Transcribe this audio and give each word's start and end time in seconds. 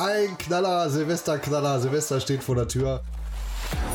Ein 0.00 0.38
Knaller, 0.38 0.88
Silvesterknaller, 0.88 1.78
Silvester 1.78 2.18
steht 2.20 2.42
vor 2.42 2.54
der 2.54 2.66
Tür. 2.66 3.04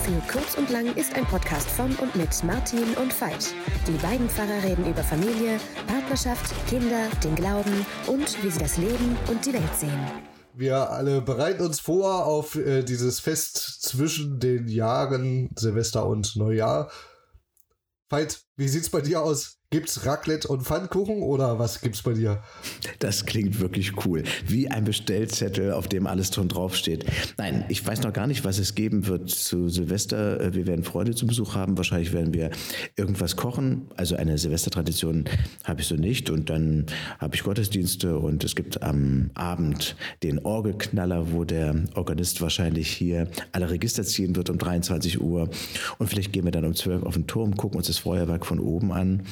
Für 0.03 0.31
kurz 0.31 0.55
und 0.55 0.69
lang 0.69 0.95
ist 0.95 1.15
ein 1.15 1.25
Podcast 1.25 1.67
von 1.67 1.95
und 1.95 2.15
mit 2.15 2.43
Martin 2.43 2.93
und 3.01 3.19
Veit. 3.19 3.55
Die 3.87 3.97
beiden 4.03 4.29
Pfarrer 4.29 4.61
reden 4.61 4.85
über 4.85 5.01
Familie, 5.01 5.59
Partnerschaft, 5.87 6.53
Kinder, 6.67 7.07
den 7.23 7.33
Glauben 7.33 7.87
und 8.05 8.43
wie 8.43 8.51
sie 8.51 8.59
das 8.59 8.77
Leben 8.77 9.17
und 9.29 9.43
die 9.47 9.53
Welt 9.53 9.75
sehen. 9.75 9.99
Wir 10.53 10.91
alle 10.91 11.21
bereiten 11.21 11.65
uns 11.65 11.79
vor 11.79 12.27
auf 12.27 12.55
äh, 12.55 12.83
dieses 12.83 13.19
Fest 13.19 13.57
zwischen 13.81 14.39
den 14.39 14.67
Jahren 14.67 15.49
Silvester 15.55 16.05
und 16.05 16.35
Neujahr. 16.35 16.91
Veit, 18.09 18.43
wie 18.57 18.67
sieht's 18.67 18.91
bei 18.91 19.01
dir 19.01 19.23
aus? 19.23 19.57
Gibt's 19.71 20.05
Raclette 20.05 20.47
und 20.47 20.61
Pfannkuchen 20.61 21.23
oder 21.23 21.57
was 21.57 21.81
gibt's 21.81 22.03
bei 22.03 22.13
dir? 22.13 22.41
Das 22.99 23.25
klingt 23.25 23.59
wirklich 23.59 24.05
cool. 24.05 24.23
Wie 24.47 24.69
ein 24.69 24.83
Bestellzettel, 24.85 25.73
auf 25.73 25.87
dem 25.87 26.05
alles 26.05 26.29
drin 26.29 26.47
draufsteht. 26.47 27.03
Nein, 27.37 27.65
ich 27.67 27.85
weiß 27.85 28.03
noch 28.03 28.13
gar 28.13 28.27
nicht, 28.27 28.45
was 28.45 28.59
es 28.59 28.75
geben 28.75 29.07
wird 29.07 29.29
zu 29.29 29.67
Silvester. 29.67 30.39
Äh, 30.39 30.53
wir 30.53 30.67
werden 30.67 30.83
Freunde 30.83 31.15
zum 31.15 31.27
Besuch 31.27 31.55
haben. 31.55 31.77
Wahrscheinlich 31.77 32.13
werden 32.13 32.33
wir 32.33 32.51
irgendwas 32.95 33.35
kochen. 33.35 33.87
Also 33.97 34.15
eine 34.15 34.37
Silvestertradition 34.37 35.25
habe 35.63 35.81
ich 35.81 35.87
so 35.87 35.95
nicht. 35.95 36.29
Und 36.29 36.49
dann 36.51 36.85
habe 37.17 37.35
ich 37.35 37.43
Gottesdienste 37.43 38.19
und 38.19 38.43
es 38.43 38.55
gibt 38.55 38.83
am 38.83 39.31
Abend 39.33 39.95
den 40.21 40.39
Orgelknaller, 40.45 41.31
wo 41.31 41.43
der 41.43 41.75
Organist 41.95 42.39
wahrscheinlich 42.39 42.91
hier 42.91 43.27
alle 43.51 43.69
Register 43.71 44.03
ziehen 44.03 44.35
wird 44.35 44.51
um 44.51 44.59
23 44.59 45.19
Uhr. 45.19 45.49
Und 45.97 46.07
vielleicht 46.07 46.31
gehen 46.33 46.45
wir 46.45 46.51
dann 46.51 46.65
um 46.65 46.75
12 46.75 47.03
auf 47.03 47.15
den 47.15 47.25
Turm, 47.25 47.57
gucken 47.57 47.77
uns 47.77 47.87
das 47.87 47.97
Feuerwerk 47.97 48.45
von 48.45 48.59
oben 48.59 48.93
an. 48.93 49.23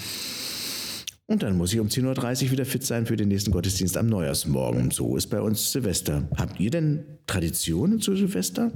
Und 1.25 1.41
dann 1.41 1.57
muss 1.57 1.73
ich 1.73 1.79
um 1.79 1.87
10.30 1.87 2.45
Uhr 2.45 2.51
wieder 2.51 2.65
fit 2.65 2.85
sein 2.85 3.05
für 3.05 3.15
den 3.15 3.29
nächsten 3.29 3.51
Gottesdienst 3.51 3.97
am 3.97 4.07
Neujahrsmorgen. 4.07 4.91
So 4.91 5.15
ist 5.15 5.27
bei 5.27 5.41
uns 5.41 5.71
Silvester. 5.71 6.27
Habt 6.35 6.59
ihr 6.59 6.69
denn 6.69 7.05
Traditionen 7.27 8.01
zu 8.01 8.15
Silvester? 8.15 8.71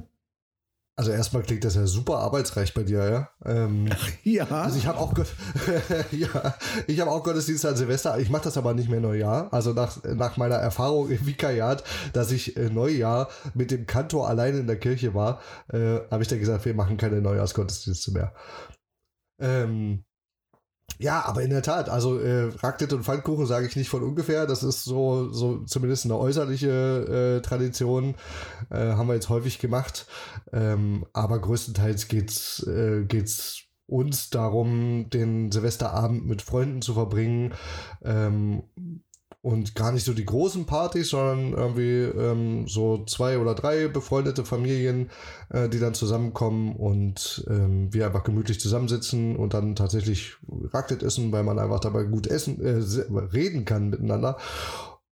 Also 1.00 1.12
erstmal 1.12 1.44
klingt 1.44 1.64
das 1.64 1.76
ja 1.76 1.86
super 1.86 2.18
arbeitsreich 2.18 2.74
bei 2.74 2.82
dir, 2.82 3.08
ja. 3.08 3.30
Ähm, 3.46 3.88
ja. 4.24 4.48
Also 4.50 4.80
ich 4.80 4.88
habe 4.88 4.98
auch, 4.98 5.14
ja, 6.12 6.56
ich 6.88 7.00
habe 7.00 7.12
auch 7.12 7.24
Gottesdienst 7.24 7.68
an 7.68 7.76
Silvester. 7.76 8.18
Ich 8.18 8.32
mache 8.32 8.46
das 8.46 8.58
aber 8.58 8.74
nicht 8.74 8.90
mehr 8.90 9.00
Neujahr. 9.00 9.54
Also 9.54 9.74
nach, 9.74 10.04
nach 10.04 10.38
meiner 10.38 10.56
Erfahrung 10.56 11.12
im 11.12 11.24
Vikariat, 11.24 11.84
dass 12.14 12.32
ich 12.32 12.58
äh, 12.58 12.72
Neujahr 12.72 13.30
mit 13.54 13.70
dem 13.70 13.86
Kantor 13.86 14.28
alleine 14.28 14.58
in 14.58 14.66
der 14.66 14.80
Kirche 14.80 15.14
war, 15.14 15.40
äh, 15.72 16.00
habe 16.10 16.24
ich 16.24 16.30
dann 16.30 16.40
gesagt, 16.40 16.66
wir 16.66 16.74
machen 16.74 16.98
keine 16.98 17.22
Neujahrsgottesdienste 17.22 18.12
mehr. 18.14 18.34
Ähm, 19.40 20.04
ja, 21.00 21.24
aber 21.26 21.44
in 21.44 21.52
der 21.52 21.62
Tat, 21.62 21.90
also 21.90 22.20
äh, 22.20 22.52
Raclette 22.60 22.96
und 22.96 23.04
Pfannkuchen 23.04 23.46
sage 23.46 23.68
ich 23.68 23.76
nicht 23.76 23.90
von 23.90 24.04
ungefähr. 24.04 24.48
Das 24.48 24.64
ist 24.64 24.84
so, 24.84 25.32
so 25.32 25.64
zumindest 25.66 26.06
eine 26.06 26.18
äußerliche 26.18 27.38
äh, 27.38 27.42
Tradition. 27.42 28.16
Äh, 28.70 28.94
haben 28.94 29.08
wir 29.08 29.14
jetzt 29.14 29.30
häufig 29.30 29.60
gemacht. 29.60 30.08
Ähm, 30.52 31.06
aber 31.14 31.40
größtenteils 31.40 32.08
geht's, 32.08 32.66
äh, 32.66 33.04
geht's 33.06 33.64
uns 33.86 34.30
darum, 34.32 35.10
den 35.10 35.52
Silvesterabend 35.52 36.26
mit 36.26 36.42
Freunden 36.42 36.82
zu 36.82 36.94
verbringen. 36.94 37.54
Ähm, 38.04 38.64
und 39.42 39.76
gar 39.76 39.92
nicht 39.92 40.04
so 40.04 40.14
die 40.14 40.26
großen 40.26 40.66
Partys, 40.66 41.10
sondern 41.10 41.54
irgendwie 41.54 42.02
ähm, 42.02 42.68
so 42.68 43.06
zwei 43.06 43.38
oder 43.38 43.56
drei 43.56 43.88
befreundete 43.88 44.44
Familien, 44.44 45.10
äh, 45.50 45.70
die 45.70 45.80
dann 45.80 45.94
zusammenkommen 45.94 46.76
und 46.76 47.46
ähm, 47.50 47.94
wir 47.94 48.08
einfach 48.08 48.24
gemütlich 48.24 48.60
zusammensitzen 48.60 49.36
und 49.36 49.54
dann 49.54 49.76
tatsächlich 49.76 50.36
Raclette 50.48 51.06
essen, 51.06 51.32
weil 51.32 51.44
man 51.44 51.60
einfach 51.60 51.80
dabei 51.80 52.04
gut 52.04 52.28
essen, 52.28 52.60
äh, 52.62 52.84
reden 53.34 53.64
kann 53.64 53.90
miteinander. 53.90 54.38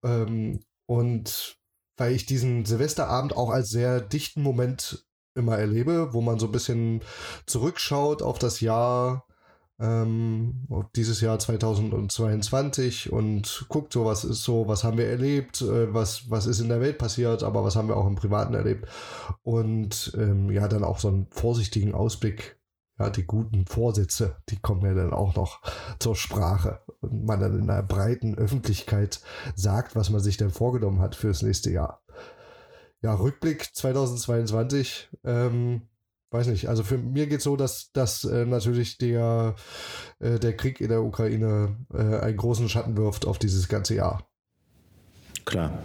Ähm, 0.02 0.60
und 0.86 1.58
weil 1.96 2.12
ich 2.12 2.26
diesen 2.26 2.64
Silvesterabend 2.64 3.36
auch 3.36 3.50
als 3.50 3.70
sehr 3.70 4.00
dichten 4.00 4.42
Moment 4.42 5.06
immer 5.36 5.58
erlebe, 5.58 6.12
wo 6.12 6.20
man 6.20 6.38
so 6.38 6.46
ein 6.46 6.52
bisschen 6.52 7.02
zurückschaut 7.46 8.22
auf 8.22 8.38
das 8.38 8.60
Jahr 8.60 9.26
ähm, 9.80 10.66
dieses 10.94 11.20
Jahr 11.20 11.38
2022 11.38 13.12
und 13.12 13.66
guckt 13.68 13.92
so, 13.92 14.04
was 14.04 14.24
ist 14.24 14.44
so, 14.44 14.68
was 14.68 14.84
haben 14.84 14.98
wir 14.98 15.08
erlebt, 15.08 15.62
äh, 15.62 15.92
was, 15.92 16.30
was 16.30 16.46
ist 16.46 16.60
in 16.60 16.68
der 16.68 16.80
Welt 16.80 16.98
passiert, 16.98 17.42
aber 17.42 17.64
was 17.64 17.74
haben 17.74 17.88
wir 17.88 17.96
auch 17.96 18.06
im 18.06 18.14
Privaten 18.14 18.54
erlebt. 18.54 18.88
Und 19.42 20.12
ähm, 20.16 20.50
ja, 20.50 20.68
dann 20.68 20.84
auch 20.84 20.98
so 20.98 21.08
einen 21.08 21.26
vorsichtigen 21.30 21.94
Ausblick. 21.94 22.58
Ja, 22.96 23.10
die 23.10 23.24
guten 23.24 23.66
Vorsätze, 23.66 24.36
die 24.50 24.60
kommen 24.60 24.86
ja 24.86 24.94
dann 24.94 25.12
auch 25.12 25.34
noch 25.34 25.60
zur 25.98 26.14
Sprache. 26.14 26.80
Und 27.00 27.24
man 27.24 27.40
dann 27.40 27.58
in 27.58 27.68
einer 27.68 27.82
breiten 27.82 28.36
Öffentlichkeit 28.36 29.20
sagt, 29.56 29.96
was 29.96 30.10
man 30.10 30.20
sich 30.20 30.36
denn 30.36 30.50
vorgenommen 30.50 31.00
hat 31.00 31.16
fürs 31.16 31.42
nächste 31.42 31.72
Jahr. 31.72 32.04
Ja, 33.02 33.14
Rückblick 33.14 33.74
2022. 33.74 35.10
Ähm, 35.24 35.82
weiß 36.34 36.48
nicht, 36.48 36.68
also 36.68 36.82
für 36.82 36.98
mir 36.98 37.26
geht 37.28 37.38
es 37.38 37.44
so, 37.44 37.56
dass, 37.56 37.92
dass 37.92 38.24
äh, 38.24 38.44
natürlich 38.44 38.98
der, 38.98 39.54
äh, 40.18 40.38
der 40.40 40.56
Krieg 40.56 40.80
in 40.80 40.88
der 40.88 41.02
Ukraine 41.02 41.76
äh, 41.94 42.18
einen 42.18 42.36
großen 42.36 42.68
Schatten 42.68 42.96
wirft 42.96 43.24
auf 43.26 43.38
dieses 43.38 43.68
ganze 43.68 43.94
Jahr. 43.94 44.28
Klar. 45.44 45.82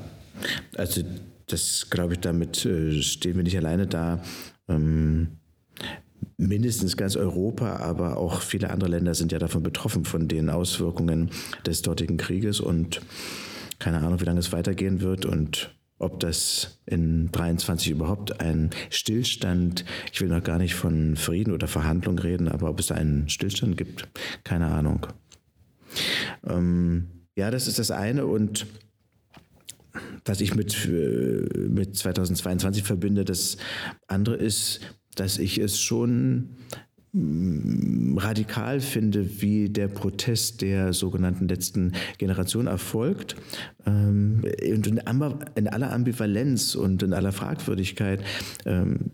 Also 0.76 1.04
das 1.46 1.88
glaube 1.90 2.14
ich, 2.14 2.20
damit 2.20 2.66
äh, 2.66 3.02
stehen 3.02 3.36
wir 3.36 3.44
nicht 3.44 3.58
alleine 3.58 3.86
da. 3.86 4.24
Ähm, 4.68 5.38
mindestens 6.38 6.98
ganz 6.98 7.16
Europa, 7.16 7.78
aber 7.78 8.18
auch 8.18 8.42
viele 8.42 8.72
andere 8.72 8.90
Länder 8.90 9.14
sind 9.14 9.31
ja 9.31 9.40
davon 9.40 9.62
betroffen, 9.62 10.04
von 10.04 10.28
den 10.28 10.50
Auswirkungen 10.50 11.30
des 11.66 11.84
dortigen 11.84 12.18
Krieges 12.18 12.60
und 12.60 13.02
keine 13.78 14.00
Ahnung, 14.00 14.20
wie 14.20 14.26
lange 14.26 14.40
es 14.40 14.52
weitergehen 14.52 15.02
wird 15.02 15.26
und 15.26 15.79
ob 16.00 16.20
das 16.20 16.80
in 16.86 17.32
23 17.32 17.92
überhaupt 17.92 18.40
ein 18.40 18.72
Stillstand, 18.90 19.86
ich 20.12 20.22
will 20.22 20.30
noch 20.30 20.44
gar 20.44 20.58
nicht 20.58 20.74
von 20.74 21.16
Frieden 21.16 21.54
oder 21.54 21.68
Verhandlung 21.68 22.18
reden, 22.18 22.48
aber 22.48 22.70
ob 22.70 22.80
es 22.80 22.88
da 22.88 22.96
einen 22.96 23.30
Stillstand 23.30 23.78
gibt, 23.78 24.08
keine 24.44 24.68
Ahnung. 24.68 25.08
Ähm, 26.48 27.10
ja, 27.36 27.52
das 27.52 27.68
ist 27.68 27.80
das 27.80 27.92
eine 27.92 28.26
und 28.26 28.66
was 30.26 30.42
ich 30.42 30.56
mit, 30.56 30.86
äh, 30.86 31.68
mit 31.68 31.96
2022 31.98 32.84
verbinde, 32.84 33.26
das 33.26 33.58
andere 34.08 34.36
ist, 34.36 34.81
dass 35.16 35.38
ich 35.38 35.58
es 35.58 35.80
schon 35.80 36.56
radikal 37.12 38.81
finde, 38.81 39.42
wie 39.42 39.70
der 39.70 39.88
Protest 39.88 40.62
der 40.62 40.94
sogenannten 40.94 41.47
letzten 41.47 41.94
Generation 42.20 42.68
erfolgt. 42.68 43.36
Ähm, 43.88 44.44
und 44.72 44.86
in 44.86 45.00
aller 45.08 45.92
Ambivalenz 45.92 46.75
und 46.75 47.02
in 47.02 47.14
aller 47.14 47.31
Fragwürdigkeit 47.31 48.24
ähm, 48.66 49.12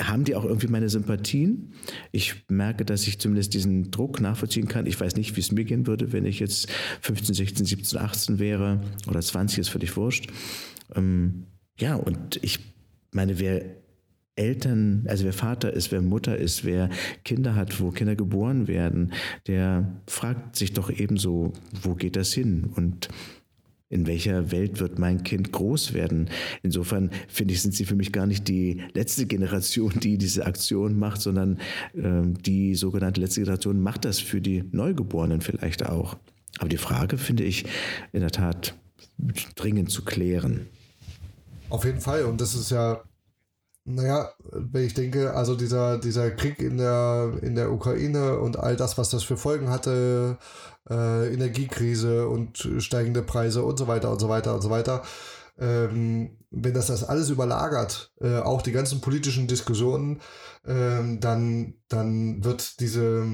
haben 0.00 0.24
die 0.24 0.34
auch 0.34 0.44
irgendwie 0.44 0.68
meine 0.68 0.88
Sympathien. 0.88 1.74
Ich 2.10 2.44
merke, 2.48 2.86
dass 2.86 3.06
ich 3.06 3.18
zumindest 3.18 3.52
diesen 3.52 3.90
Druck 3.90 4.20
nachvollziehen 4.20 4.68
kann. 4.68 4.86
Ich 4.86 4.98
weiß 4.98 5.16
nicht, 5.16 5.36
wie 5.36 5.40
es 5.40 5.52
mir 5.52 5.64
gehen 5.64 5.86
würde, 5.86 6.12
wenn 6.12 6.24
ich 6.24 6.40
jetzt 6.40 6.68
15, 7.02 7.34
16, 7.34 7.66
17, 7.66 7.98
18 7.98 8.38
wäre 8.38 8.80
oder 9.08 9.20
20, 9.20 9.58
ist 9.58 9.68
völlig 9.68 9.94
wurscht. 9.96 10.30
Ähm, 10.94 11.44
ja, 11.78 11.96
und 11.96 12.38
ich 12.42 12.60
meine, 13.12 13.38
wer 13.38 13.62
Eltern, 14.40 15.04
also 15.06 15.24
wer 15.24 15.34
Vater 15.34 15.72
ist, 15.72 15.92
wer 15.92 16.00
Mutter 16.00 16.36
ist, 16.36 16.64
wer 16.64 16.88
Kinder 17.24 17.54
hat, 17.54 17.78
wo 17.78 17.90
Kinder 17.90 18.16
geboren 18.16 18.68
werden, 18.68 19.12
der 19.46 20.00
fragt 20.06 20.56
sich 20.56 20.72
doch 20.72 20.88
ebenso, 20.90 21.52
wo 21.82 21.94
geht 21.94 22.16
das 22.16 22.32
hin 22.32 22.70
und 22.74 23.08
in 23.90 24.06
welcher 24.06 24.50
Welt 24.50 24.80
wird 24.80 24.98
mein 24.98 25.24
Kind 25.24 25.52
groß 25.52 25.92
werden? 25.92 26.30
Insofern 26.62 27.10
finde 27.28 27.52
ich, 27.52 27.60
sind 27.60 27.74
sie 27.74 27.84
für 27.84 27.96
mich 27.96 28.12
gar 28.12 28.24
nicht 28.24 28.48
die 28.48 28.82
letzte 28.94 29.26
Generation, 29.26 29.92
die 30.00 30.16
diese 30.16 30.46
Aktion 30.46 30.98
macht, 30.98 31.20
sondern 31.20 31.58
äh, 31.94 32.22
die 32.22 32.76
sogenannte 32.76 33.20
letzte 33.20 33.40
Generation 33.40 33.80
macht 33.80 34.04
das 34.04 34.20
für 34.20 34.40
die 34.40 34.64
Neugeborenen 34.70 35.40
vielleicht 35.40 35.84
auch. 35.84 36.16
Aber 36.58 36.68
die 36.68 36.78
Frage 36.78 37.18
finde 37.18 37.42
ich 37.42 37.66
in 38.12 38.20
der 38.20 38.30
Tat 38.30 38.74
dringend 39.56 39.90
zu 39.90 40.02
klären. 40.02 40.66
Auf 41.68 41.84
jeden 41.84 42.00
Fall. 42.00 42.24
Und 42.24 42.40
das 42.40 42.54
ist 42.54 42.70
ja 42.70 43.02
naja, 43.84 44.32
wenn 44.50 44.84
ich 44.84 44.94
denke, 44.94 45.34
also 45.34 45.54
dieser, 45.54 45.98
dieser 45.98 46.30
Krieg 46.30 46.60
in 46.60 46.76
der, 46.78 47.38
in 47.42 47.54
der 47.54 47.72
Ukraine 47.72 48.38
und 48.38 48.58
all 48.58 48.76
das, 48.76 48.98
was 48.98 49.10
das 49.10 49.22
für 49.22 49.36
Folgen 49.36 49.70
hatte, 49.70 50.38
äh, 50.88 51.32
Energiekrise 51.32 52.28
und 52.28 52.68
steigende 52.78 53.22
Preise 53.22 53.64
und 53.64 53.78
so 53.78 53.88
weiter 53.88 54.10
und 54.10 54.20
so 54.20 54.28
weiter 54.28 54.54
und 54.54 54.62
so 54.62 54.70
weiter, 54.70 55.02
ähm, 55.58 56.38
wenn 56.50 56.74
das 56.74 56.88
das 56.88 57.04
alles 57.04 57.30
überlagert, 57.30 58.12
äh, 58.20 58.38
auch 58.38 58.62
die 58.62 58.72
ganzen 58.72 59.00
politischen 59.00 59.46
Diskussionen, 59.46 60.20
ähm, 60.66 61.20
dann, 61.20 61.74
dann 61.88 62.44
wird 62.44 62.80
diese, 62.80 63.26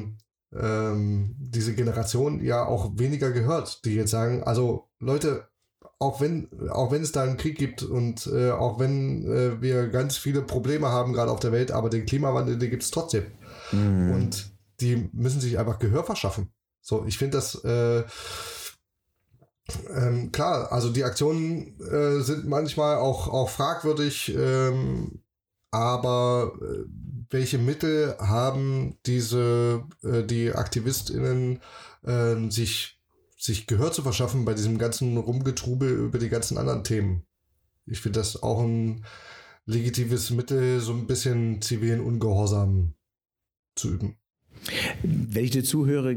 ähm, 0.55 1.37
diese 1.39 1.75
Generation 1.75 2.43
ja 2.43 2.65
auch 2.65 2.93
weniger 2.97 3.31
gehört, 3.31 3.85
die 3.85 3.95
jetzt 3.95 4.11
sagen, 4.11 4.43
also 4.43 4.89
Leute, 4.99 5.49
auch 5.99 6.21
wenn, 6.21 6.49
auch 6.71 6.91
wenn 6.91 7.03
es 7.03 7.13
da 7.13 7.23
einen 7.23 7.37
Krieg 7.39 7.57
gibt 7.57 7.83
und 7.83 8.27
äh, 8.27 8.51
auch 8.51 8.79
wenn 8.79 9.27
äh, 9.27 9.63
wir 9.63 9.89
ganz 9.89 10.17
viele 10.17 10.43
Probleme 10.43 10.89
haben, 10.89 11.13
gerade 11.13 11.31
auf 11.31 11.41
der 11.41 11.53
Welt, 11.53 11.73
aber 11.73 11.89
den 11.89 12.07
Klimawandel, 12.07 12.59
den 12.59 12.71
gibt 12.71 12.83
es 12.83 12.91
trotzdem. 12.91 13.25
Mhm. 13.73 14.13
Und 14.13 14.51
die 14.81 15.09
müssen 15.13 15.41
sich 15.41 15.59
einfach 15.59 15.79
Gehör 15.79 16.05
verschaffen. 16.05 16.51
So, 16.83 17.05
ich 17.07 17.19
finde 17.19 17.39
das, 17.39 17.65
äh, 17.65 18.05
ähm, 19.91 20.31
klar, 20.33 20.71
also 20.71 20.91
die 20.91 21.05
Aktionen 21.05 21.81
äh, 21.81 22.21
sind 22.21 22.47
manchmal 22.47 22.99
auch, 22.99 23.29
auch 23.29 23.49
fragwürdig, 23.49 24.35
ähm, 24.37 25.23
aber 25.71 26.53
äh, 26.61 26.85
welche 27.31 27.59
Mittel 27.59 28.17
haben 28.19 28.99
diese, 29.07 29.83
äh, 30.03 30.23
die 30.23 30.53
AktivistInnen, 30.53 31.61
äh, 32.05 32.51
sich, 32.51 32.96
sich 33.37 33.67
Gehör 33.67 33.93
zu 33.93 34.03
verschaffen 34.03 34.45
bei 34.45 34.55
diesem 34.55 34.79
ganzen 34.79 35.17
Rumgetrubel 35.17 35.91
über 35.91 36.19
die 36.19 36.29
ganzen 36.29 36.59
anderen 36.59 36.85
Themen? 36.85 37.23
Ich 37.87 38.01
finde 38.01 38.19
das 38.21 38.43
auch 38.43 38.63
ein 38.63 39.05
legitimes 39.67 40.31
Mittel, 40.31 40.81
so 40.81 40.93
ein 40.93 41.07
bisschen 41.07 41.61
zivilen 41.61 42.01
Ungehorsam 42.01 42.95
zu 43.75 43.93
üben. 43.93 44.17
Wenn 45.03 45.45
ich 45.45 45.51
dir 45.51 45.65
zuhöre, 45.65 46.17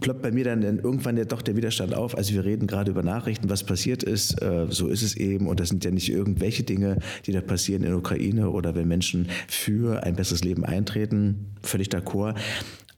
ploppt 0.00 0.22
bei 0.22 0.30
mir 0.30 0.44
dann 0.44 0.62
irgendwann 0.62 1.16
ja 1.16 1.24
doch 1.24 1.42
der 1.42 1.56
Widerstand 1.56 1.94
auf. 1.94 2.16
Also 2.16 2.34
wir 2.34 2.44
reden 2.44 2.66
gerade 2.66 2.90
über 2.90 3.02
Nachrichten, 3.02 3.50
was 3.50 3.64
passiert 3.64 4.02
ist. 4.02 4.40
Äh, 4.42 4.66
so 4.70 4.88
ist 4.88 5.02
es 5.02 5.16
eben. 5.16 5.46
Und 5.46 5.60
das 5.60 5.68
sind 5.68 5.84
ja 5.84 5.90
nicht 5.90 6.10
irgendwelche 6.10 6.62
Dinge, 6.62 6.98
die 7.26 7.32
da 7.32 7.40
passieren 7.40 7.82
in 7.82 7.90
der 7.90 7.98
Ukraine 7.98 8.50
oder 8.50 8.74
wenn 8.74 8.88
Menschen 8.88 9.28
für 9.46 10.02
ein 10.02 10.16
besseres 10.16 10.42
Leben 10.42 10.64
eintreten. 10.64 11.54
Völlig 11.62 11.88
d'accord. 11.88 12.34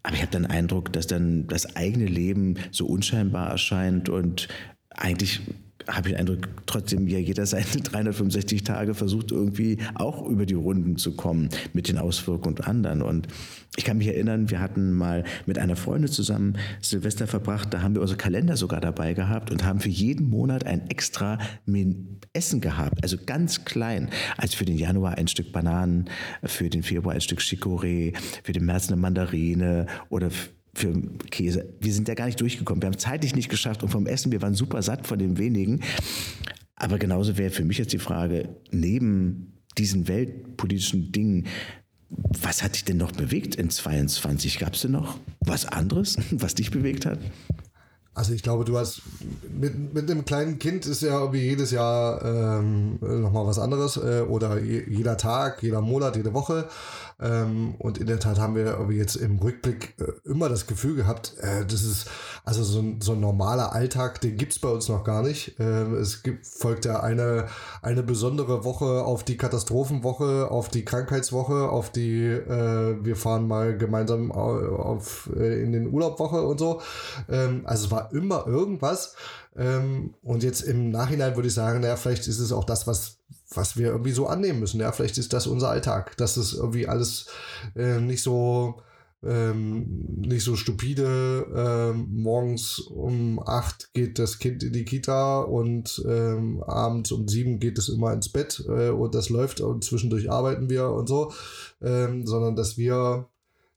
Aber 0.07 0.15
ich 0.15 0.23
habe 0.23 0.31
den 0.31 0.47
Eindruck, 0.47 0.93
dass 0.93 1.09
dann 1.09 1.49
das 1.49 1.75
eigene 1.75 2.07
Leben 2.07 2.59
so 2.71 2.87
unscheinbar 2.87 3.51
erscheint 3.51 4.09
und 4.09 4.47
eigentlich 4.91 5.41
habe 5.89 6.09
ich 6.09 6.15
den 6.15 6.21
Eindruck, 6.21 6.49
trotzdem 6.67 7.07
ja 7.07 7.19
jeder 7.19 7.47
seine 7.47 7.65
365 7.83 8.65
Tage 8.65 8.95
versucht 8.95 9.31
irgendwie 9.31 9.79
auch 9.95 10.27
über 10.27 10.47
die 10.47 10.55
Runden 10.55 10.97
zu 10.97 11.15
kommen 11.15 11.49
mit 11.73 11.89
den 11.89 11.99
Auswirkungen 11.99 12.57
und 12.57 12.67
anderen. 12.67 13.03
Und 13.03 13.29
ich 13.77 13.85
kann 13.85 13.99
mich 13.99 14.09
erinnern, 14.09 14.51
wir 14.51 14.61
hatten 14.61 14.93
mal 14.93 15.25
mit 15.45 15.59
einer 15.59 15.77
Freundin 15.77 16.11
zusammen 16.11 16.57
Silvester 16.81 17.27
verbracht, 17.27 17.73
da 17.75 17.83
haben 17.83 17.95
wir 17.95 18.01
unsere 18.01 18.19
Kalender 18.19 18.57
sogar 18.57 18.81
dabei 18.81 19.13
gehabt 19.13 19.51
und 19.51 19.65
haben 19.65 19.81
für 19.81 19.91
jeden 19.91 20.29
Monat 20.29 20.65
ein 20.67 20.89
extra 20.89 21.39
Essen 22.33 22.61
gehabt, 22.61 23.03
also 23.03 23.19
ganz 23.25 23.65
klein, 23.65 24.09
als 24.39 24.55
für 24.55 24.65
den 24.65 24.79
Januar 24.79 25.19
ein 25.19 25.29
Stück 25.29 25.53
Bananen, 25.53 26.09
für 26.43 26.71
den 26.71 26.83
Februar 26.83 27.15
ein 27.15 27.21
Stück 27.21 27.41
Chicorée, 27.41 28.17
für 28.43 28.53
den 28.53 28.65
März 28.65 28.89
eine 28.89 28.97
Mandarine 28.97 29.87
oder 30.09 30.31
für 30.77 30.93
Käse. 31.31 31.75
Wir 31.81 31.93
sind 31.93 32.09
ja 32.09 32.15
gar 32.15 32.27
nicht 32.27 32.41
durchgekommen. 32.41 32.83
Wir 32.83 32.87
haben 32.87 32.99
zeitlich 32.99 33.35
nicht 33.35 33.49
geschafft 33.49 33.83
und 33.83 33.89
vom 33.89 34.07
Essen, 34.07 34.33
wir 34.33 34.43
waren 34.43 34.55
super 34.55 34.83
satt 34.83 35.07
von 35.07 35.19
dem 35.19 35.39
wenigen. 35.39 35.81
Aber 36.77 36.99
genauso 36.99 37.39
wäre 37.39 37.51
für 37.51 37.65
mich 37.65 37.79
jetzt 37.79 37.93
die 37.93 37.99
Frage, 37.99 38.57
neben 38.71 39.55
diesen 39.79 40.09
weltpolitischen 40.09 41.13
Dingen, 41.13 41.47
was 42.09 42.63
hat 42.63 42.75
dich 42.75 42.85
denn 42.85 42.99
noch 42.99 43.13
bewegt 43.13 43.57
in 43.57 43.71
22? 43.71 44.59
Gab 44.59 44.75
es 44.75 44.83
denn 44.83 44.93
noch 44.93 45.19
was 45.41 45.67
anderes, 45.67 46.19
was 46.31 46.55
dich 46.55 46.71
bewegt 46.71 47.07
hat? 47.07 47.19
Also 48.17 48.33
ich 48.33 48.43
glaube, 48.43 48.65
du 48.65 48.79
hast 48.79 49.03
mit, 49.47 49.93
mit 49.93 50.11
einem 50.11 50.25
kleinen 50.25 50.59
Kind 50.59 50.87
ist 50.87 51.03
ja 51.03 51.35
wie 51.35 51.43
jedes 51.43 51.71
Jahr 51.71 52.25
ähm, 52.25 52.99
nochmal 53.01 53.47
was 53.47 53.59
anderes 53.59 53.99
äh, 53.99 54.23
oder 54.27 54.59
je, 54.59 54.85
jeder 54.89 55.19
Tag, 55.19 55.63
jeder 55.63 55.83
Monat, 55.83 56.17
jede 56.17 56.33
Woche. 56.33 56.67
Ähm, 57.19 57.75
und 57.79 57.99
in 57.99 58.07
der 58.07 58.19
Tat 58.19 58.39
haben 58.39 58.55
wir 58.55 58.87
jetzt 58.91 59.17
im 59.17 59.39
Rückblick 59.39 59.95
äh, 60.01 60.29
immer 60.29 60.51
das 60.51 60.67
Gefühl 60.67 60.97
gehabt, 60.97 61.35
äh, 61.41 61.65
das 61.65 61.83
ist 61.83 62.09
also 62.45 62.63
so 62.63 62.81
ein, 62.81 63.01
so 63.01 63.13
ein 63.13 63.21
normaler 63.21 63.73
Alltag, 63.73 64.21
den 64.21 64.37
gibt 64.37 64.53
es 64.53 64.59
bei 64.59 64.69
uns 64.69 64.89
noch 64.89 65.03
gar 65.03 65.23
nicht. 65.23 65.59
Äh, 65.59 65.85
es 65.95 66.23
gibt, 66.23 66.47
folgt 66.47 66.85
ja 66.85 67.01
eine, 67.01 67.47
eine 67.81 68.03
besondere 68.03 68.65
Woche 68.65 69.05
auf 69.05 69.25
die 69.25 69.39
Katastrophenwoche, 69.39 70.51
auf 70.51 70.69
die 70.69 70.85
Krankheitswoche, 70.85 71.71
auf 71.71 71.91
die 71.91 72.25
äh, 72.27 72.97
wir 73.03 73.17
fahren 73.17 73.49
mal 73.49 73.77
gemeinsam 73.79 74.31
auf, 74.31 74.79
auf 74.79 75.31
äh, 75.35 75.63
in 75.63 75.73
den 75.73 75.93
Urlaubwoche 75.93 76.43
und 76.43 76.59
so. 76.59 76.83
Ähm, 77.31 77.63
also 77.65 77.87
es 77.87 77.91
war 77.91 78.06
immer 78.13 78.47
irgendwas. 78.47 79.15
Ähm, 79.57 80.15
und 80.23 80.43
jetzt 80.43 80.63
im 80.63 80.91
Nachhinein 80.91 81.37
würde 81.37 81.49
ich 81.49 81.55
sagen, 81.55 81.81
naja, 81.81 81.97
vielleicht 81.97 82.27
ist 82.27 82.39
es 82.39 82.53
auch 82.53 82.65
das, 82.65 82.87
was 82.87 83.19
was 83.55 83.77
wir 83.77 83.89
irgendwie 83.89 84.13
so 84.13 84.27
annehmen 84.27 84.61
müssen. 84.61 84.81
Ja, 84.81 84.93
vielleicht 84.93 85.19
ist 85.19 85.33
das 85.33 85.47
unser 85.47 85.71
Alltag, 85.71 86.17
dass 86.17 86.37
es 86.37 86.53
irgendwie 86.53 86.89
alles 86.89 87.27
äh, 87.75 88.01
nicht 88.01 88.23
so 88.23 88.81
ähm, 89.23 90.07
nicht 90.19 90.45
so 90.45 90.57
stupide. 90.57 91.47
Ähm, 91.55 92.09
morgens 92.11 92.79
um 92.79 93.41
acht 93.45 93.93
geht 93.95 94.19
das 94.19 94.39
Kind 94.39 94.63
in 94.63 94.73
die 94.73 94.85
Kita 94.85 95.41
und 95.41 96.05
ähm, 96.07 96.63
abends 96.65 97.13
um 97.13 97.29
sieben 97.29 97.59
geht 97.61 97.79
es 97.79 97.89
immer 97.89 98.13
ins 98.13 98.29
Bett 98.29 98.65
äh, 98.69 98.91
und 98.91 99.15
das 99.15 99.29
läuft 99.29 99.61
und 99.61 99.85
zwischendurch 99.85 100.31
arbeiten 100.31 100.69
wir 100.69 100.91
und 100.91 101.09
so, 101.09 101.33
ähm, 101.83 102.27
sondern 102.27 102.57
dass 102.57 102.77
wir, 102.77 103.29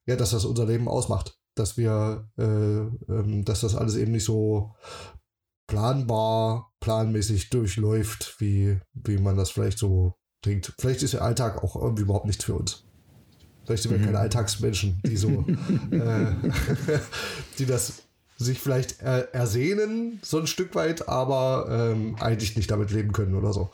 ja, 0.05 0.15
dass 0.15 0.31
das 0.31 0.45
unser 0.45 0.65
Leben 0.65 0.87
ausmacht. 0.87 1.38
Dass 1.59 1.77
wir, 1.77 2.29
äh, 2.37 2.43
ähm, 2.43 3.43
dass 3.45 3.61
das 3.61 3.75
alles 3.75 3.95
eben 3.95 4.13
nicht 4.13 4.25
so 4.25 4.75
planbar, 5.67 6.73
planmäßig 6.79 7.49
durchläuft, 7.49 8.35
wie, 8.39 8.79
wie 8.93 9.17
man 9.17 9.37
das 9.37 9.51
vielleicht 9.51 9.77
so 9.77 10.15
denkt. 10.45 10.73
Vielleicht 10.79 11.03
ist 11.03 11.13
der 11.13 11.21
Alltag 11.21 11.63
auch 11.63 11.75
irgendwie 11.75 12.03
überhaupt 12.03 12.25
nichts 12.25 12.45
für 12.45 12.55
uns. 12.55 12.85
Vielleicht 13.65 13.83
sind 13.83 13.91
wir 13.91 13.99
mhm. 13.99 14.05
keine 14.05 14.19
Alltagsmenschen, 14.19 14.99
die 15.05 15.17
so, 15.17 15.27
äh, 15.91 16.31
die 17.59 17.65
das 17.65 18.03
sich 18.37 18.59
vielleicht 18.59 19.01
er, 19.01 19.33
ersehnen, 19.33 20.19
so 20.23 20.39
ein 20.39 20.47
Stück 20.47 20.73
weit, 20.73 21.07
aber 21.07 21.67
ähm, 21.69 22.15
eigentlich 22.19 22.55
nicht 22.55 22.71
damit 22.71 22.89
leben 22.89 23.11
können 23.11 23.35
oder 23.35 23.53
so. 23.53 23.69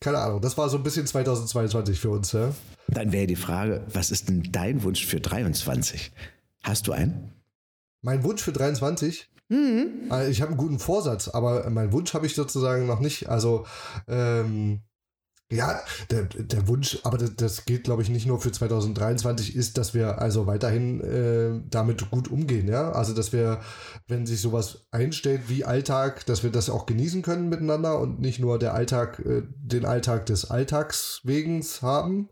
Keine 0.00 0.18
Ahnung, 0.18 0.40
das 0.40 0.56
war 0.56 0.68
so 0.68 0.76
ein 0.76 0.82
bisschen 0.82 1.06
2022 1.06 1.98
für 1.98 2.10
uns. 2.10 2.32
Ja? 2.32 2.54
Dann 2.88 3.12
wäre 3.12 3.26
die 3.26 3.36
Frage, 3.36 3.84
was 3.92 4.10
ist 4.10 4.28
denn 4.28 4.48
dein 4.52 4.82
Wunsch 4.82 5.04
für 5.04 5.20
23? 5.20 6.12
Hast 6.66 6.88
du 6.88 6.92
einen? 6.92 7.30
Mein 8.02 8.24
Wunsch 8.24 8.42
für 8.42 8.52
23? 8.52 9.30
Mhm. 9.48 10.06
Also 10.08 10.28
ich 10.28 10.40
habe 10.40 10.50
einen 10.50 10.58
guten 10.58 10.80
Vorsatz, 10.80 11.28
aber 11.28 11.70
meinen 11.70 11.92
Wunsch 11.92 12.12
habe 12.12 12.26
ich 12.26 12.34
sozusagen 12.34 12.86
noch 12.86 12.98
nicht. 12.98 13.28
Also, 13.28 13.66
ähm, 14.08 14.80
ja, 15.48 15.80
der, 16.10 16.24
der 16.24 16.66
Wunsch, 16.66 16.98
aber 17.04 17.18
das, 17.18 17.36
das 17.36 17.64
gilt, 17.66 17.84
glaube 17.84 18.02
ich, 18.02 18.08
nicht 18.08 18.26
nur 18.26 18.40
für 18.40 18.50
2023, 18.50 19.54
ist, 19.54 19.78
dass 19.78 19.94
wir 19.94 20.20
also 20.20 20.48
weiterhin 20.48 21.00
äh, 21.00 21.62
damit 21.70 22.10
gut 22.10 22.28
umgehen, 22.28 22.66
ja. 22.66 22.90
Also, 22.90 23.14
dass 23.14 23.32
wir, 23.32 23.60
wenn 24.08 24.26
sich 24.26 24.40
sowas 24.40 24.88
einstellt 24.90 25.42
wie 25.46 25.64
Alltag, 25.64 26.26
dass 26.26 26.42
wir 26.42 26.50
das 26.50 26.68
auch 26.68 26.84
genießen 26.84 27.22
können 27.22 27.48
miteinander 27.48 28.00
und 28.00 28.18
nicht 28.18 28.40
nur 28.40 28.58
der 28.58 28.74
Alltag, 28.74 29.20
äh, 29.20 29.42
den 29.56 29.84
Alltag 29.84 30.26
des 30.26 30.50
Alltags 30.50 31.20
wegen 31.22 31.62
haben, 31.80 32.28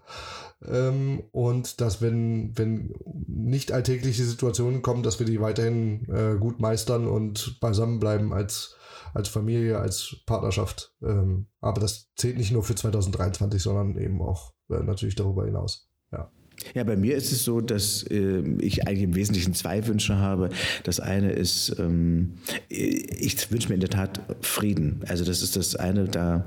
ähm, 0.69 1.23
und 1.33 1.81
dass, 1.81 2.01
wenn, 2.01 2.57
wenn 2.57 2.95
nicht 3.27 3.73
alltägliche 3.73 4.25
Situationen 4.25 4.83
kommen, 4.83 5.03
dass 5.03 5.19
wir 5.19 5.27
die 5.27 5.41
weiterhin 5.41 6.09
äh, 6.09 6.37
gut 6.39 6.61
meistern 6.61 7.07
und 7.07 7.59
beisammen 7.61 8.01
bleiben 8.01 8.33
als, 8.33 8.77
als 9.13 9.29
Familie, 9.29 9.79
als 9.79 10.17
Partnerschaft. 10.27 10.95
Ähm, 11.03 11.47
aber 11.61 11.81
das 11.81 12.11
zählt 12.17 12.37
nicht 12.37 12.53
nur 12.53 12.63
für 12.63 12.75
2023, 12.75 13.63
sondern 13.63 13.97
eben 13.97 14.21
auch 14.23 14.53
äh, 14.71 14.83
natürlich 14.83 15.15
darüber 15.15 15.45
hinaus. 15.45 15.89
Ja. 16.13 16.31
Ja, 16.75 16.85
bei 16.85 16.97
mir 16.97 17.17
ist 17.17 17.33
es 17.33 17.45
so, 17.45 17.61
dass 17.61 18.05
äh, 18.05 18.41
ich 18.61 18.87
eigentlich 18.87 19.03
im 19.03 19.15
Wesentlichen 19.15 19.55
zwei 19.55 19.87
Wünsche 19.87 20.19
habe. 20.19 20.51
Das 20.85 21.01
eine 21.01 21.33
ist, 21.33 21.77
ähm, 21.79 22.35
ich 22.69 23.51
wünsche 23.51 23.69
mir 23.69 23.75
in 23.75 23.81
der 23.81 23.91
Tat 23.91 24.21
Frieden. 24.41 25.03
Also 25.09 25.25
das 25.25 25.43
ist 25.43 25.57
das 25.57 25.75
eine, 25.77 26.05
da 26.05 26.47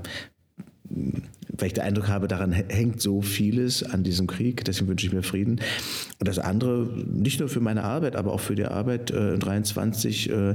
weil 0.90 1.68
ich 1.68 1.74
den 1.74 1.84
Eindruck 1.84 2.08
habe, 2.08 2.28
daran 2.28 2.52
hängt 2.52 3.00
so 3.00 3.20
vieles 3.20 3.82
an 3.82 4.04
diesem 4.04 4.26
Krieg, 4.26 4.64
deswegen 4.64 4.88
wünsche 4.88 5.06
ich 5.06 5.12
mir 5.12 5.22
Frieden. 5.22 5.60
Und 6.18 6.28
das 6.28 6.38
andere, 6.38 6.86
nicht 7.06 7.40
nur 7.40 7.48
für 7.48 7.60
meine 7.60 7.84
Arbeit, 7.84 8.16
aber 8.16 8.32
auch 8.32 8.40
für 8.40 8.54
die 8.54 8.64
Arbeit 8.64 9.10
äh, 9.10 9.34
in 9.34 9.40
23, 9.40 10.30
äh, 10.30 10.54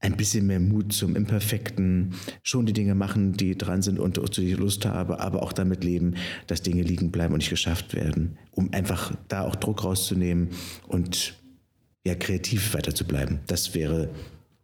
ein 0.00 0.16
bisschen 0.18 0.46
mehr 0.46 0.60
Mut 0.60 0.92
zum 0.92 1.16
Imperfekten, 1.16 2.14
schon 2.42 2.66
die 2.66 2.74
Dinge 2.74 2.94
machen, 2.94 3.32
die 3.32 3.56
dran 3.56 3.80
sind 3.80 3.98
und 3.98 4.16
zu 4.34 4.42
die 4.42 4.52
ich 4.52 4.58
Lust 4.58 4.84
habe, 4.84 5.18
aber 5.20 5.42
auch 5.42 5.52
damit 5.52 5.82
leben, 5.82 6.16
dass 6.46 6.60
Dinge 6.60 6.82
liegen 6.82 7.10
bleiben 7.10 7.32
und 7.32 7.38
nicht 7.38 7.48
geschafft 7.48 7.94
werden, 7.94 8.36
um 8.50 8.72
einfach 8.74 9.14
da 9.28 9.42
auch 9.42 9.56
Druck 9.56 9.82
rauszunehmen 9.82 10.50
und 10.86 11.40
ja, 12.06 12.14
kreativ 12.14 12.74
weiter 12.74 12.94
zu 12.94 13.06
bleiben. 13.06 13.40
Das 13.46 13.74
wäre 13.74 14.10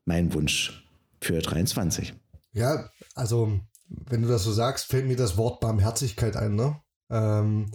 mein 0.04 0.34
Wunsch 0.34 0.84
für 1.22 1.40
23. 1.40 2.12
Ja, 2.52 2.90
also 3.14 3.60
wenn 3.90 4.22
du 4.22 4.28
das 4.28 4.44
so 4.44 4.52
sagst, 4.52 4.86
fällt 4.86 5.06
mir 5.06 5.16
das 5.16 5.36
Wort 5.36 5.60
Barmherzigkeit 5.60 6.36
ein, 6.36 6.54
ne? 6.54 6.80
Ähm, 7.10 7.70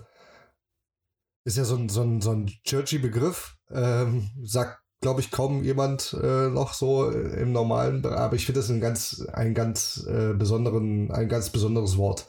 ist 1.44 1.58
ja 1.58 1.66
so 1.66 1.76
ein, 1.76 1.90
so 1.90 2.02
ein, 2.02 2.22
so 2.22 2.32
ein 2.32 2.48
churchy 2.64 2.98
Begriff, 2.98 3.58
ähm, 3.70 4.30
sagt, 4.44 4.80
glaube 5.02 5.22
ich, 5.22 5.30
kaum 5.30 5.64
jemand 5.64 6.18
äh, 6.20 6.50
noch 6.50 6.74
so 6.74 7.12
im 7.12 7.52
normalen 7.52 8.04
aber 8.06 8.36
ich 8.36 8.46
finde 8.48 8.62
das 8.62 8.72
ein 8.72 8.82
ganz, 8.82 9.24
ein 9.34 9.54
ganz 9.54 10.04
äh, 10.10 10.34
besonderen, 10.34 11.12
ein 11.12 11.30
ganz 11.30 11.52
besonderes 11.52 11.98
Wort. 11.98 12.26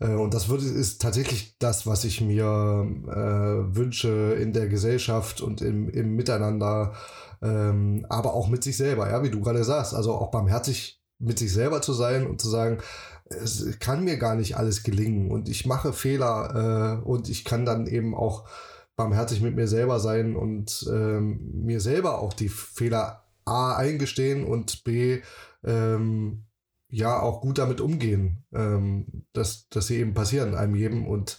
Äh, 0.00 0.14
und 0.14 0.32
das 0.32 0.48
würde, 0.48 0.64
ist 0.64 1.02
tatsächlich 1.02 1.58
das, 1.58 1.86
was 1.86 2.04
ich 2.04 2.22
mir 2.22 2.44
äh, 2.46 3.76
wünsche 3.76 4.34
in 4.40 4.54
der 4.54 4.68
Gesellschaft 4.68 5.42
und 5.42 5.60
im, 5.60 5.90
im 5.90 6.16
Miteinander, 6.16 6.94
ähm, 7.42 8.06
aber 8.08 8.32
auch 8.32 8.48
mit 8.48 8.64
sich 8.64 8.78
selber, 8.78 9.10
ja, 9.10 9.22
wie 9.22 9.30
du 9.30 9.40
gerade 9.42 9.64
sagst, 9.64 9.92
also 9.94 10.14
auch 10.14 10.30
barmherzig 10.30 11.02
mit 11.18 11.38
sich 11.38 11.52
selber 11.52 11.82
zu 11.82 11.92
sein 11.92 12.26
und 12.26 12.40
zu 12.40 12.48
sagen, 12.48 12.78
es 13.26 13.78
kann 13.78 14.04
mir 14.04 14.16
gar 14.16 14.34
nicht 14.34 14.56
alles 14.56 14.82
gelingen 14.82 15.30
und 15.30 15.48
ich 15.48 15.66
mache 15.66 15.92
Fehler 15.92 17.00
äh, 17.02 17.06
und 17.06 17.28
ich 17.28 17.44
kann 17.44 17.64
dann 17.64 17.86
eben 17.86 18.14
auch 18.14 18.48
barmherzig 18.96 19.40
mit 19.40 19.56
mir 19.56 19.66
selber 19.66 19.98
sein 19.98 20.36
und 20.36 20.86
ähm, 20.90 21.64
mir 21.64 21.80
selber 21.80 22.20
auch 22.20 22.32
die 22.32 22.48
Fehler 22.48 23.24
A 23.44 23.74
eingestehen 23.76 24.44
und 24.44 24.84
B 24.84 25.20
ähm, 25.64 26.44
ja 26.88 27.20
auch 27.20 27.40
gut 27.40 27.58
damit 27.58 27.80
umgehen, 27.80 28.44
ähm, 28.52 29.26
dass, 29.32 29.68
dass 29.68 29.88
sie 29.88 29.96
eben 29.96 30.14
passieren, 30.14 30.54
einem 30.54 30.76
jedem. 30.76 31.06
Und 31.06 31.38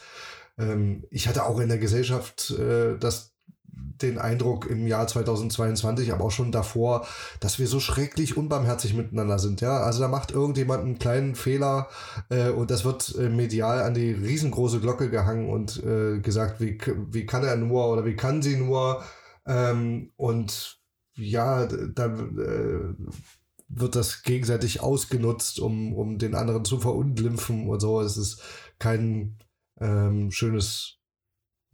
ähm, 0.57 1.05
ich 1.09 1.27
hatte 1.27 1.45
auch 1.45 1.59
in 1.59 1.69
der 1.69 1.77
Gesellschaft 1.77 2.51
äh, 2.51 2.97
das 2.97 3.34
den 4.01 4.17
Eindruck 4.17 4.69
im 4.69 4.87
Jahr 4.87 5.07
2022, 5.07 6.11
aber 6.11 6.25
auch 6.25 6.31
schon 6.31 6.51
davor, 6.51 7.07
dass 7.39 7.59
wir 7.59 7.67
so 7.67 7.79
schrecklich 7.79 8.37
unbarmherzig 8.37 8.93
miteinander 8.93 9.39
sind. 9.39 9.61
Ja, 9.61 9.79
also 9.81 10.01
da 10.01 10.07
macht 10.07 10.31
irgendjemand 10.31 10.83
einen 10.83 10.99
kleinen 10.99 11.35
Fehler 11.35 11.87
äh, 12.29 12.49
und 12.49 12.71
das 12.71 12.83
wird 12.83 13.15
äh, 13.15 13.29
medial 13.29 13.81
an 13.81 13.93
die 13.93 14.11
riesengroße 14.11 14.79
Glocke 14.79 15.09
gehangen 15.09 15.49
und 15.49 15.83
äh, 15.83 16.19
gesagt, 16.19 16.59
wie, 16.59 16.77
wie 17.11 17.25
kann 17.25 17.43
er 17.43 17.55
nur 17.55 17.89
oder 17.91 18.05
wie 18.05 18.15
kann 18.15 18.41
sie 18.41 18.57
nur. 18.57 19.03
Ähm, 19.45 20.11
und 20.17 20.79
ja, 21.15 21.65
dann 21.65 22.37
äh, 22.37 23.13
wird 23.67 23.95
das 23.95 24.23
gegenseitig 24.23 24.81
ausgenutzt, 24.81 25.59
um, 25.59 25.93
um 25.93 26.17
den 26.17 26.35
anderen 26.35 26.65
zu 26.65 26.79
verunglimpfen 26.79 27.67
und 27.69 27.79
so. 27.79 28.01
Es 28.01 28.17
ist 28.17 28.41
kein 28.79 29.37
ähm, 29.79 30.31
schönes 30.31 30.99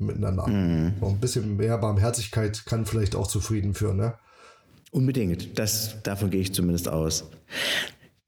Miteinander. 0.06 0.48
Mhm. 0.48 0.94
ein 1.02 1.20
bisschen 1.20 1.58
mehr 1.58 1.78
Barmherzigkeit 1.78 2.66
kann 2.66 2.86
vielleicht 2.86 3.16
auch 3.16 3.28
zufrieden 3.28 3.74
führen, 3.74 3.98
ne? 3.98 4.16
Unbedingt. 4.92 5.58
Das, 5.58 6.02
davon 6.04 6.30
gehe 6.30 6.42
ich 6.42 6.54
zumindest 6.54 6.90
aus. 6.90 7.30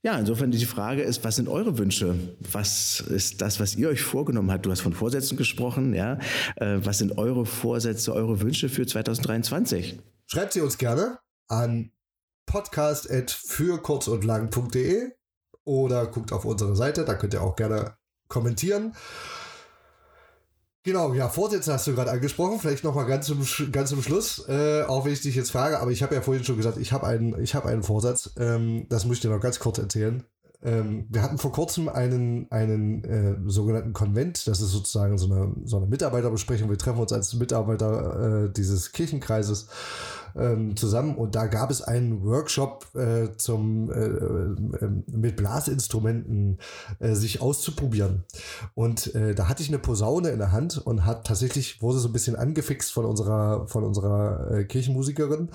Ja, 0.02 0.18
insofern 0.20 0.52
die 0.52 0.66
Frage 0.66 1.02
ist, 1.02 1.24
was 1.24 1.38
sind 1.38 1.48
eure 1.48 1.78
Wünsche? 1.78 2.16
Was 2.52 3.00
ist 3.00 3.42
das, 3.42 3.62
was 3.62 3.76
ihr 3.76 3.88
euch 3.88 4.02
vorgenommen 4.02 4.52
habt? 4.52 4.66
Du 4.66 4.72
hast 4.72 4.82
von 4.82 4.94
Vorsätzen 4.94 5.38
gesprochen, 5.38 5.94
ja. 5.94 6.20
Äh, 6.58 6.80
was 6.84 6.98
sind 6.98 7.18
eure 7.18 7.46
Vorsätze, 7.46 8.14
eure 8.14 8.42
Wünsche 8.42 8.68
für 8.68 8.86
2023? 8.86 10.00
Schreibt 10.28 10.54
sie 10.54 10.62
uns 10.62 10.78
gerne 10.78 11.20
an 11.48 11.92
podcast.für 12.46 13.82
kurz 13.82 14.08
und 14.08 14.26
lang.de 14.26 15.12
oder 15.64 16.08
guckt 16.08 16.34
auf 16.34 16.44
unsere 16.44 16.76
Seite, 16.76 17.06
da 17.06 17.14
könnt 17.14 17.34
ihr 17.34 17.42
auch 17.42 17.56
gerne 17.56 17.96
kommentieren. 18.28 18.96
Genau, 20.86 21.14
ja, 21.14 21.30
Vorsätze 21.30 21.72
hast 21.72 21.88
du 21.88 21.96
gerade 21.96 22.12
angesprochen. 22.12 22.60
Vielleicht 22.60 22.84
nochmal 22.84 23.06
ganz 23.06 23.28
zum, 23.28 23.46
ganz 23.72 23.90
zum 23.90 24.02
Schluss, 24.02 24.46
äh, 24.50 24.84
auch 24.84 25.06
wenn 25.06 25.14
ich 25.14 25.22
dich 25.22 25.36
jetzt 25.36 25.52
frage, 25.52 25.80
aber 25.80 25.92
ich 25.92 26.04
habe 26.04 26.14
ja 26.14 26.22
vorhin 26.22 26.44
schon 26.44 26.58
gesagt, 26.58 26.78
ich 26.78 26.92
habe 26.92 27.08
einen, 27.08 27.34
hab 27.34 27.66
einen 27.66 27.84
Vorsatz. 27.84 28.32
Ähm, 28.38 28.86
das 28.90 29.06
muss 29.06 29.18
ich 29.18 29.22
dir 29.22 29.30
noch 29.30 29.40
ganz 29.40 29.60
kurz 29.60 29.78
erzählen. 29.78 30.24
Ähm, 30.62 31.08
wir 31.10 31.22
hatten 31.22 31.38
vor 31.38 31.54
kurzem 31.54 31.88
einen, 31.88 32.50
einen 32.52 33.04
äh, 33.04 33.36
sogenannten 33.50 33.94
Konvent. 33.94 34.46
Das 34.48 34.60
ist 34.60 34.72
sozusagen 34.72 35.18
so 35.18 35.34
eine, 35.34 35.54
so 35.64 35.78
eine 35.78 35.88
Mitarbeiterbesprechung. 35.88 36.70
Wir 36.70 36.78
treffen 36.78 37.00
uns 37.00 37.14
als 37.14 37.34
Mitarbeiter 37.34 38.46
äh, 38.46 38.54
dieses 38.54 38.92
Kirchenkreises 38.92 39.68
ähm, 40.36 40.76
zusammen 40.76 41.16
und 41.16 41.36
da 41.36 41.48
gab 41.48 41.72
es 41.72 41.82
einen 41.82 42.24
Workshop 42.24 42.88
äh, 42.96 43.36
zum 43.38 43.92
äh, 43.92 44.06
äh, 44.06 44.90
mit 45.12 45.36
Blasinstrumenten 45.36 46.60
äh, 47.00 47.14
sich 47.14 47.42
auszuprobieren. 47.42 48.24
Und 48.74 49.14
äh, 49.16 49.36
da 49.36 49.48
hatte 49.48 49.64
ich 49.64 49.70
eine 49.70 49.80
Posaune 49.80 50.30
in 50.30 50.40
der 50.40 50.52
Hand 50.52 50.78
und 50.78 51.06
hat 51.06 51.28
tatsächlich 51.28 51.82
wurde 51.82 52.00
so 52.00 52.10
ein 52.10 52.14
bisschen 52.14 52.36
angefixt 52.36 52.92
von 52.92 53.06
unserer 53.06 53.68
von 53.68 53.84
unserer 53.84 54.52
äh, 54.52 54.66
Kirchenmusikerin. 54.66 55.50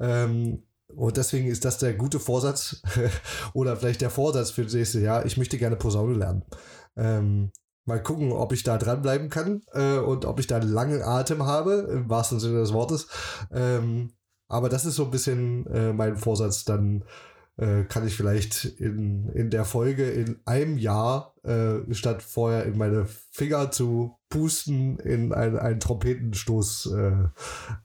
Ähm, 0.00 0.62
und 0.94 1.16
deswegen 1.16 1.48
ist 1.48 1.64
das 1.64 1.78
der 1.78 1.94
gute 1.94 2.20
Vorsatz 2.20 2.82
oder 3.54 3.76
vielleicht 3.76 4.00
der 4.00 4.10
Vorsatz 4.10 4.50
für 4.50 4.64
das 4.64 4.74
nächste 4.74 5.00
Jahr. 5.00 5.24
Ich 5.26 5.36
möchte 5.36 5.58
gerne 5.58 5.76
Posaune 5.76 6.14
lernen. 6.14 6.44
Ähm, 6.96 7.50
mal 7.84 8.02
gucken, 8.02 8.32
ob 8.32 8.52
ich 8.52 8.62
da 8.62 8.78
dranbleiben 8.78 9.28
kann 9.28 9.62
äh, 9.72 9.98
und 9.98 10.24
ob 10.24 10.38
ich 10.38 10.46
da 10.46 10.56
einen 10.56 10.70
langen 10.70 11.02
Atem 11.02 11.44
habe, 11.44 11.88
im 11.90 12.08
wahrsten 12.08 12.40
Sinne 12.40 12.60
des 12.60 12.72
Wortes. 12.72 13.08
Ähm, 13.50 14.12
aber 14.52 14.68
das 14.68 14.84
ist 14.84 14.96
so 14.96 15.04
ein 15.04 15.10
bisschen 15.10 15.66
äh, 15.66 15.92
mein 15.92 16.16
Vorsatz. 16.16 16.64
Dann 16.64 17.04
äh, 17.56 17.84
kann 17.84 18.06
ich 18.06 18.14
vielleicht 18.14 18.64
in, 18.64 19.28
in 19.30 19.50
der 19.50 19.64
Folge 19.64 20.10
in 20.10 20.40
einem 20.44 20.76
Jahr, 20.76 21.34
äh, 21.42 21.94
statt 21.94 22.22
vorher 22.22 22.64
in 22.64 22.76
meine 22.76 23.06
Finger 23.30 23.70
zu 23.70 24.18
pusten, 24.28 24.98
in 24.98 25.32
einen, 25.32 25.58
einen 25.58 25.80
Trompetenstoß 25.80 26.92
äh, 26.94 27.28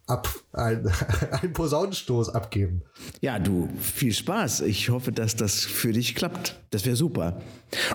ab, 0.07 0.27
ein, 0.51 0.89
einen 1.31 1.53
Posaunenstoß 1.53 2.29
abgeben. 2.29 2.83
Ja, 3.21 3.39
du, 3.39 3.69
viel 3.79 4.13
Spaß. 4.13 4.61
Ich 4.61 4.89
hoffe, 4.89 5.11
dass 5.13 5.35
das 5.35 5.59
für 5.61 5.93
dich 5.93 6.15
klappt. 6.15 6.61
Das 6.71 6.85
wäre 6.85 6.97
super. 6.97 7.41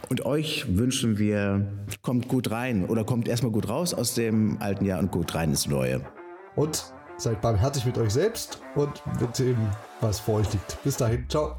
Und 0.09 0.25
euch 0.25 0.77
wünschen 0.77 1.19
wir, 1.19 1.67
kommt 2.01 2.29
gut 2.29 2.51
rein 2.51 2.87
oder 2.87 3.05
kommt 3.05 3.29
erstmal 3.29 3.53
gut 3.53 3.69
raus 3.69 3.93
aus 3.93 4.15
dem 4.15 4.57
alten 4.61 4.87
Jahr 4.87 4.99
und 4.99 5.11
gut 5.11 5.35
rein 5.35 5.51
ins 5.51 5.67
neue. 5.67 6.01
Und 6.57 6.93
Seid 7.23 7.41
barmherzig 7.41 7.87
mit 7.87 7.97
euch 7.99 8.15
selbst 8.15 8.59
und 8.75 9.01
mit 9.21 9.39
dem, 9.39 9.57
was 10.01 10.19
vor 10.19 10.41
euch 10.41 10.53
liegt. 10.53 10.83
Bis 10.83 10.97
dahin, 10.97 11.25
ciao. 11.29 11.55